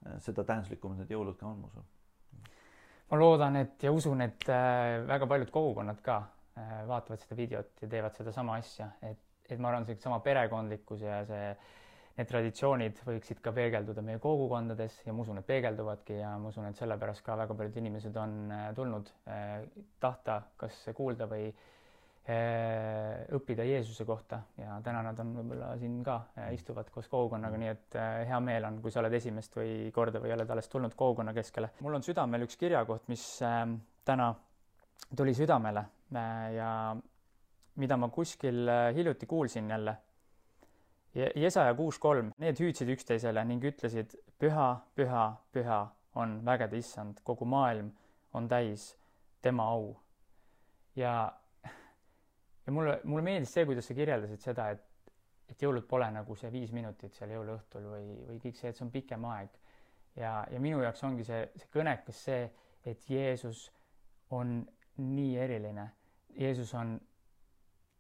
[0.06, 1.90] äh, seda tähenduslikumad need jõulud ka on, ma usun.
[3.12, 6.24] ma loodan, et ja usun, et äh, väga paljud kogukonnad ka
[6.88, 11.18] vaatavad seda videot ja teevad sedasama asja, et, et ma arvan, see sama perekondlikkus ja
[11.28, 11.50] see,
[12.16, 16.70] need traditsioonid võiksid ka peegelduda meie kogukondades ja ma usun, et peegelduvadki ja ma usun,
[16.70, 19.12] et sellepärast ka väga paljud inimesed on tulnud
[20.00, 21.75] tahta kas kuulda või Eh,
[22.26, 27.70] õppida Jeesuse kohta ja täna nad on võib-olla siin ka, eh, istuvad koos kogukonnaga, nii
[27.70, 30.96] et eh, hea meel on, kui sa oled esimest või korda või oled alles tulnud
[30.98, 31.70] kogukonna keskele.
[31.86, 33.28] mul on südamel üks kirjakoht, mis
[34.06, 34.32] täna
[35.16, 35.86] tuli südamele
[36.56, 36.72] ja
[37.76, 39.98] mida ma kuskil hiljuti kuulsin jälle.
[41.16, 45.80] Jesaja kuus kolm, need hüüdsid üksteisele ning ütlesid, püha, püha, püha
[46.16, 47.94] on vägede issand, kogu maailm
[48.34, 48.96] on täis
[49.42, 49.94] tema au.
[50.96, 51.34] ja
[52.66, 55.12] ja mulle, mulle meeldis see, kuidas sa kirjeldasid seda, et,
[55.52, 58.86] et jõulud pole nagu see viis minutit seal jõuluõhtul või, või kõik see, et see
[58.86, 59.60] on pikem aeg.
[60.16, 62.48] ja, ja minu jaoks ongi see, see kõnekas see,
[62.86, 63.68] et Jeesus
[64.34, 64.62] on
[64.98, 65.90] nii eriline.
[66.36, 66.96] Jeesus on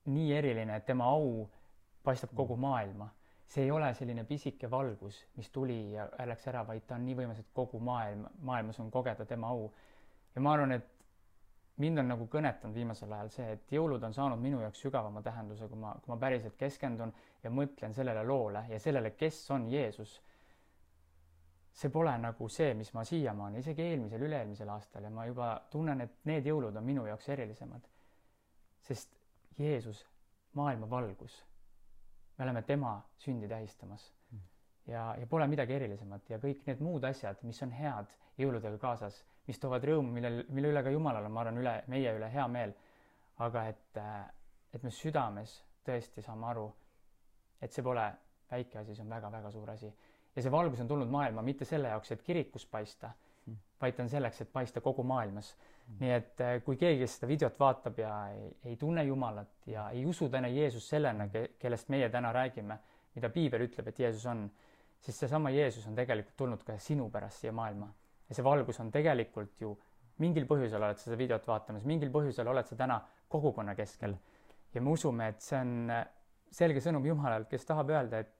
[0.05, 1.45] nii eriline, et tema au
[2.03, 3.09] paistab kogu maailma.
[3.45, 7.15] see ei ole selline pisike valgus, mis tuli ja läks ära, vaid ta on nii
[7.19, 9.69] võimas, et kogu maailm, maailmas on kogeda tema au.
[10.35, 10.94] ja ma arvan, et
[11.77, 15.67] mind on nagu kõnetanud viimasel ajal see, et jõulud on saanud minu jaoks sügavama tähenduse,
[15.67, 17.11] kui ma, kui ma päriselt keskendun
[17.43, 20.21] ja mõtlen sellele loole ja sellele, kes on Jeesus.
[21.75, 26.01] see pole nagu see, mis ma siiamaani, isegi eelmisel, üle-eelmisel aastal ja ma juba tunnen,
[26.01, 27.89] et need jõulud on minu jaoks erilisemad.
[28.81, 29.19] sest
[29.59, 30.05] Jeesus,
[30.53, 31.43] maailma valgus.
[32.37, 34.13] me oleme tema sündi tähistamas
[34.87, 39.23] ja, ja pole midagi erilisemat ja kõik need muud asjad, mis on head jõuludega kaasas,
[39.47, 42.47] mis toovad rõõmu, millel, mille üle ka Jumalal on, ma arvan, üle, meie üle hea
[42.51, 42.73] meel.
[43.45, 43.97] aga et,
[44.73, 46.69] et me südames tõesti saame aru,
[47.61, 48.05] et see pole
[48.51, 49.91] väike asi, see on väga-väga suur asi.
[50.35, 53.11] ja see valgus on tulnud maailma mitte selle jaoks, et kirikus paista,
[53.45, 53.57] mm.
[53.81, 55.97] vaid ta on selleks, et paista kogu maailmas mm..
[55.99, 60.05] nii et kui keegi, kes seda videot vaatab ja ei, ei tunne Jumalat ja ei
[60.05, 61.27] usu täna Jeesus sellena,
[61.59, 62.79] kellest meie täna räägime,
[63.15, 64.47] mida piibel ütleb, et Jeesus on
[65.05, 67.91] siis seesama Jeesus on tegelikult tulnud ka sinu pärast siia maailma.
[68.29, 69.73] Ja see valgus on tegelikult ju,
[70.23, 74.15] mingil põhjusel oled sa seda videot vaatamas, mingil põhjusel oled sa täna kogukonna keskel.
[74.73, 76.05] ja me usume, et see on äh,
[76.51, 78.33] selge sõnum Jumalalt, kes tahab öelda, et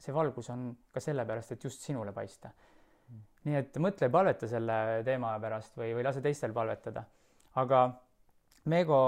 [0.00, 2.50] see valgus on ka sellepärast, et just sinule paista.
[3.44, 7.04] nii et mõtle palveta selle teema pärast või, või lase teistel palvetada.
[7.60, 7.86] aga
[8.64, 8.98] Meego,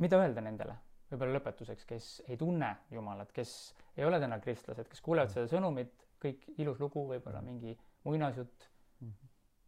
[0.00, 0.74] mida öelda nendele,
[1.10, 5.92] võib-olla lõpetuseks, kes ei tunne Jumalat, kes ei ole täna kristlased, kes kuulevad seda sõnumit,
[6.22, 7.74] kõik ilus lugu, võib-olla mingi
[8.06, 8.68] muinasjutt.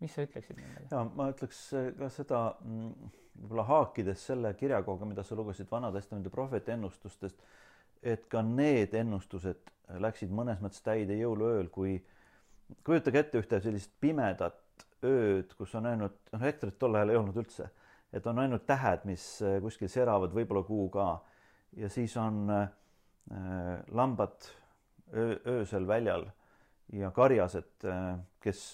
[0.00, 0.86] Mis sa ütleksid nendele?
[0.90, 1.64] ja ma ütleks
[1.98, 7.42] ka seda mm, võib-olla haakides selle kirjakohaga, mida sa lugesid Vana-testamendi prohveti ennustustest,
[8.02, 11.98] et ka need ennustused läksid mõnes mõttes täide jõuluööl, kui
[12.86, 17.40] kujutage ette ühte sellist pimedat ööd, kus on ainult, noh, elektrit tol ajal ei olnud
[17.42, 17.70] üldse,
[18.12, 19.24] et on ainult tähed, mis
[19.64, 21.06] kuskil seravad, võib-olla kuu ka.
[21.78, 22.68] Ja siis on äh,
[23.94, 24.48] lambad
[25.14, 26.26] öö, öösel väljal
[26.98, 28.64] ja karjased, äh, kes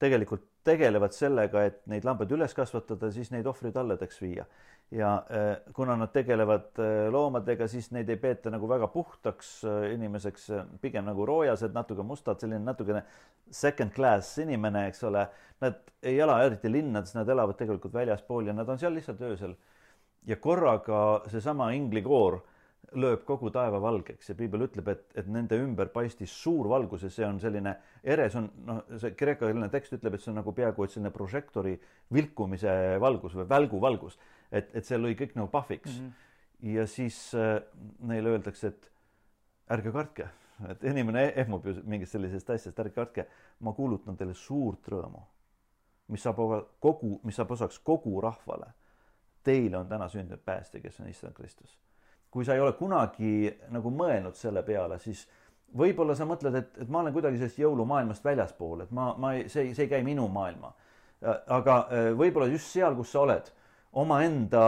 [0.00, 4.46] tegelikult tegelevad sellega, et neid lambaid üles kasvatada, siis neid ohvritalledeks viia.
[4.90, 9.60] ja äh, kuna nad tegelevad äh, loomadega, siis neid ei peeta nagu väga puhtaks
[9.94, 10.48] inimeseks,
[10.80, 13.04] pigem nagu roojased, natuke mustad, selline natukene
[13.50, 15.26] second class inimene, eks ole.
[15.60, 19.54] Nad ei ela eriti linnades, nad elavad tegelikult väljaspool ja nad on seal lihtsalt öösel.
[20.26, 22.40] ja korraga seesama inglikoor
[22.98, 27.10] lööb kogu taeva valgeks ja piibel ütleb, et, et nende ümber paistis suur valgus ja
[27.12, 30.54] see on selline ere, see on noh, see kreekakeelne tekst ütleb, et see on nagu
[30.56, 31.76] peaaegu et selline prožektori
[32.14, 34.18] vilkumise valgus või välguvalgus,
[34.50, 36.06] et, et see lõi kõik nagu pahviks mm.
[36.06, 36.72] -hmm.
[36.74, 37.60] ja siis äh,
[38.10, 38.90] neile öeldakse, et
[39.70, 40.30] ärge kartke,
[40.68, 43.26] et inimene ehmub ju mingist sellisest asjast, ärge kartke,
[43.60, 45.22] ma kuulutan teile suurt rõõmu,
[46.10, 46.42] mis saab
[46.80, 48.74] kogu, mis saab osaks kogu rahvale.
[49.46, 51.78] Teile on täna sündinud päästja, kes on issand Kristus
[52.30, 55.24] kui sa ei ole kunagi nagu mõelnud selle peale, siis
[55.76, 59.48] võib-olla sa mõtled, et, et ma olen kuidagi sellest jõulumaailmast väljaspool, et ma, ma ei,
[59.50, 60.72] see, see ei käi minu maailma.
[61.52, 63.50] aga äh, võib-olla just seal, kus sa oled,
[64.00, 64.62] omaenda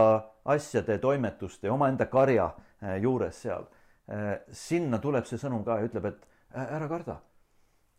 [0.53, 2.51] asjade, toimetuste, omaenda karja
[2.83, 3.69] äh, juures seal,
[4.11, 7.21] äh, sinna tuleb see sõnum ka ja ütleb, et ära karda.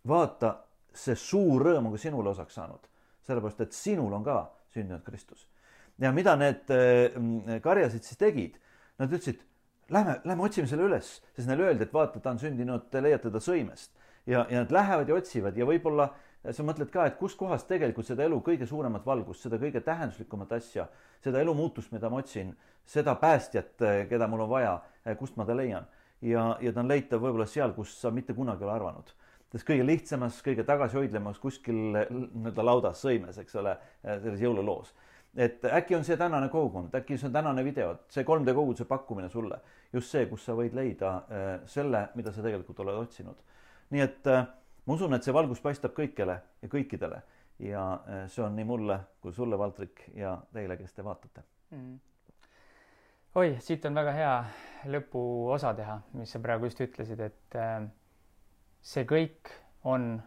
[0.08, 0.58] vaata,
[0.94, 2.92] see suur rõõm on ka sinule osaks saanud,
[3.26, 4.44] sellepärast et sinul on ka
[4.76, 5.48] sündinud Kristus.
[5.98, 6.70] ja mida need
[7.64, 8.60] karjasid siis tegid?
[9.00, 9.40] Nad ütlesid
[9.90, 13.32] lähme, lähme otsime selle üles, sest neile öeldi, et vaata, ta on sündinud, te leiate
[13.32, 13.92] ta sõimest.
[14.26, 16.10] ja, ja nad lähevad ja otsivad ja võib-olla
[16.52, 20.88] sa mõtled ka, et kuskohast tegelikult seda elu kõige suuremat valgust, seda kõige tähenduslikumat asja,
[21.24, 22.54] seda elumuutust, mida ma otsin,
[22.86, 24.78] seda päästjat, keda mul on vaja,
[25.20, 25.88] kust ma ta leian.
[26.22, 29.14] ja, ja ta on leitav võib-olla seal, kus sa mitte kunagi ei ole arvanud
[29.54, 34.96] selles kõige lihtsamas, kõige tagasihoidlemas kuskil nii-öelda laudas sõimes, eks ole, selles jõululoos
[35.36, 39.30] et äkki on see tänane kogukond, äkki see on tänane video, see 3D koguduse pakkumine
[39.30, 39.60] sulle,
[39.94, 43.40] just see, kus sa võid leida äh, selle, mida sa tegelikult oled otsinud.
[43.94, 44.46] nii et äh,
[44.86, 47.22] ma usun, et see valgus paistab kõikjale ja kõikidele
[47.66, 51.46] ja äh, see on nii mulle kui sulle, Valtrik, ja teile, kes te vaatate.
[51.74, 52.00] Mm..
[53.36, 54.34] oi, siit on väga hea
[54.94, 57.58] lõpuosa teha, mis sa praegu just ütlesid, et
[58.84, 59.50] see kõik
[59.90, 60.20] on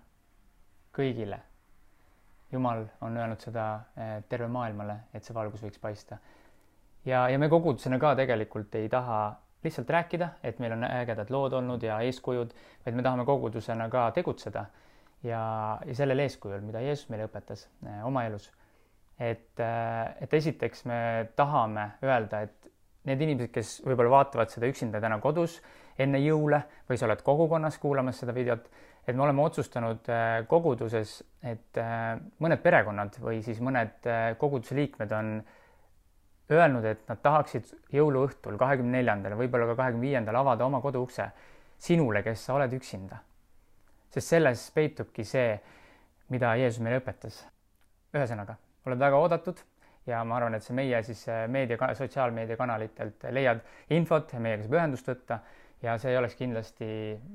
[0.97, 1.39] kõigile
[2.57, 3.67] Jumal on öelnud seda
[3.97, 6.19] eh, terve maailmale, et see valgus võiks paista.
[7.05, 9.21] ja, ja me kogudusena ka tegelikult ei taha
[9.65, 12.53] lihtsalt rääkida, et meil on ägedad lood olnud ja eeskujud,
[12.85, 14.67] vaid me tahame kogudusena ka tegutseda
[15.27, 15.43] ja,
[15.87, 18.51] ja sellel eeskujul, mida Jeesus meile õpetas eh, oma elus.
[19.19, 20.99] et, eh, et esiteks me
[21.37, 22.73] tahame öelda, et
[23.07, 25.61] need inimesed, kes võib-olla vaatavad seda üksinda täna kodus
[25.99, 28.67] enne jõule või sa oled kogukonnas kuulamas seda videot
[29.07, 34.75] et me oleme otsustanud äh, koguduses, et äh, mõned perekonnad või siis mõned äh, koguduse
[34.79, 35.37] liikmed on
[36.51, 41.29] öelnud, et nad tahaksid jõuluõhtul, kahekümne neljandal, võib-olla ka kahekümne viiendal avada oma koduukse
[41.83, 43.23] sinule, kes sa oled üksinda.
[44.11, 45.57] sest selles peitubki see,
[46.33, 47.45] mida Jeesus meile õpetas.
[48.15, 49.61] ühesõnaga, oled väga oodatud
[50.07, 55.41] ja ma arvan, et see meie siis meedia, sotsiaalmeediakanalitelt leiad infot, meiega saab ühendust võtta
[55.83, 56.89] ja see ei oleks kindlasti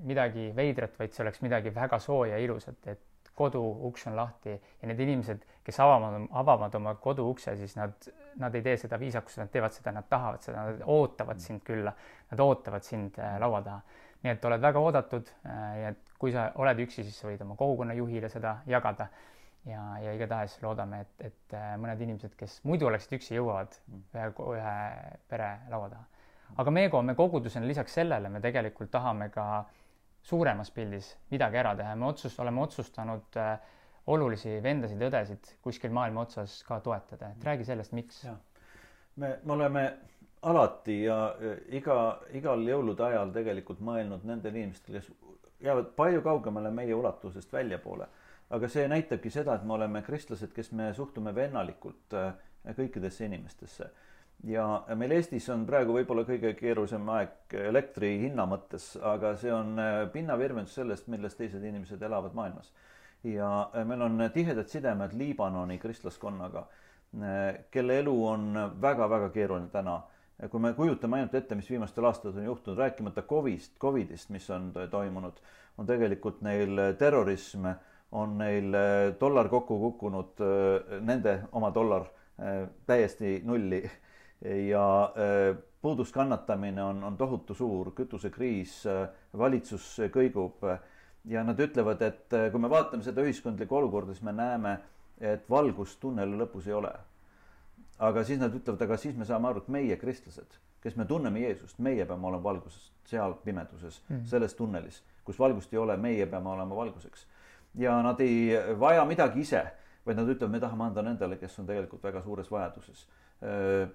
[0.07, 4.53] midagi veidrat, vaid see oleks midagi väga sooja ja ilusat, et kodu uks on lahti
[4.53, 7.95] ja need inimesed, kes avavad, avavad oma kodu ukse, siis nad,
[8.41, 11.93] nad ei tee seda viisakusega, nad teevad seda, nad tahavad seda, nad ootavad sind külla,
[12.31, 13.99] nad ootavad sind äh, laua taha.
[14.21, 17.41] nii et oled väga oodatud äh, ja et kui sa oled üksi, siis sa võid
[17.41, 19.07] oma kogukonna juhile seda jagada
[19.65, 24.03] ja, ja igatahes loodame, et, et äh, mõned inimesed, kes muidu oleksid üksi, jõuavad mm.
[24.13, 24.75] ühe, ühe
[25.31, 26.10] pere laua taha
[26.57, 29.65] aga Meego, me kogudusena lisaks sellele me tegelikult tahame ka
[30.21, 33.57] suuremas pildis midagi ära teha me otsust-, oleme otsustanud äh,
[34.11, 38.23] olulisi vendasid õdesid kuskil maailma otsas ka toetada, et räägi sellest, miks.
[39.15, 39.83] me, me oleme
[40.41, 41.17] alati ja
[41.69, 41.97] iga,
[42.33, 45.11] igal jõulude ajal tegelikult mõelnud nendele inimestele, kes
[45.61, 48.07] jäävad palju kaugemale meie ulatusest väljapoole.
[48.49, 52.33] aga see näitabki seda, et me oleme kristlased, kes me suhtume vennalikult äh,
[52.77, 53.89] kõikidesse inimestesse
[54.47, 54.65] ja
[54.97, 59.97] meil Eestis on praegu võib-olla kõige keerulisem aeg elektri hinna mõttes, aga see on äh,
[60.13, 62.71] pinnavirvendus sellest, milles teised inimesed elavad maailmas.
[63.23, 66.63] ja meil on tihedad sidemed Liibanoni kristlaskonnaga,
[67.69, 68.47] kelle elu on
[68.81, 69.99] väga-väga keeruline täna
[70.49, 74.71] kui me kujutame ainult ette, mis viimastel aastatel on juhtunud, rääkimata Covist, Covidist, mis on
[74.73, 75.37] toimunud,
[75.77, 77.67] on tegelikult neil terrorism,
[78.11, 78.73] on neil
[79.19, 80.41] dollar kokku kukkunud,
[81.05, 82.07] nende oma dollar
[82.87, 83.83] täiesti nulli
[84.41, 84.85] ja
[85.81, 88.81] puuduskannatamine on, on tohutu suur, kütusekriis,
[89.37, 90.65] valitsus kõigub
[91.29, 94.75] ja nad ütlevad, et kui me vaatame seda ühiskondlikku olukorda, siis me näeme,
[95.21, 96.93] et valgust tunneli lõpus ei ole
[98.01, 101.43] aga siis nad ütlevad, aga siis me saame aru, et meie, kristlased, kes me tunneme
[101.43, 106.25] Jeesust, meie peame olema valguses, seal pimeduses mm., selles tunnelis, kus valgust ei ole, meie
[106.29, 107.27] peame olema valguseks.
[107.77, 109.61] ja nad ei vaja midagi ise,
[110.05, 113.05] vaid nad ütlevad, me tahame anda nendele, kes on tegelikult väga suures vajaduses.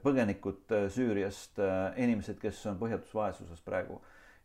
[0.02, 1.60] Põgenikud Süüriast,
[2.02, 4.00] inimesed, kes on põhjatus vaesuses praegu.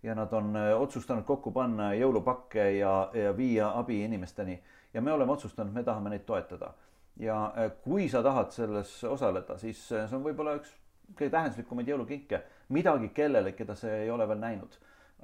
[0.05, 4.59] Ja nad on otsustanud kokku panna jõulupakke ja, ja viia abi inimesteni.
[4.93, 6.73] Ja me oleme otsustanud, me tahame neid toetada.
[7.19, 10.71] Ja äh, kui sa tahad selles osaleda, siis äh, see on võib-olla üks
[11.17, 12.39] kõige tähenduslikumaid jõulukinke,
[12.71, 14.77] midagi kellele, keda sa ei ole veel näinud,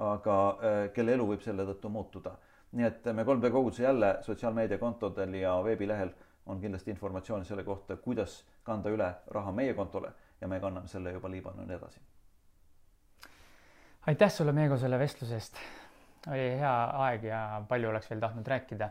[0.04, 2.36] aga äh, kelle elu võib selle tõttu muutuda.
[2.78, 6.10] nii et me 3D koguduse jälle sotsiaalmeediakontodel ja veebilehel
[6.46, 11.12] on kindlasti informatsiooni selle kohta, kuidas kanda üle raha meie kontole ja me kanname selle
[11.16, 12.02] juba Liibanoni edasi.
[14.08, 15.58] aitäh sulle, Meego, selle vestluse eest.
[16.28, 16.76] oli hea
[17.08, 18.90] aeg ja palju oleks veel tahtnud rääkida,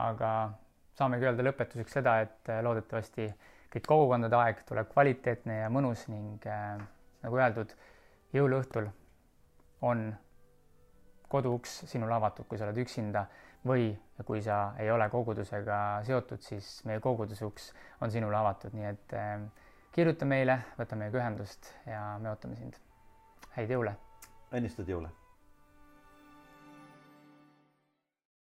[0.00, 0.32] aga
[0.98, 3.28] saamegi öelda lõpetuseks seda, et äh, loodetavasti
[3.70, 6.80] kõik kogukondade aeg tuleb kvaliteetne ja mõnus ning äh,
[7.22, 7.76] nagu öeldud,
[8.34, 8.88] jõuluõhtul
[9.86, 10.10] on
[11.30, 13.24] koduuks sinul avatud, kui sa oled üksinda
[13.66, 13.90] või
[14.24, 17.70] kui sa ei ole kogudusega seotud, siis meie koguduse uks
[18.00, 19.40] on sinule avatud, nii et äh,
[19.92, 22.76] kirjuta meile, võta meiega ühendust ja me ootame sind.
[23.56, 23.96] häid jõule!
[24.52, 25.19] õnnistatud jõule!